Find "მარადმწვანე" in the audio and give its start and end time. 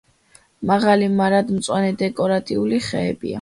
1.17-1.93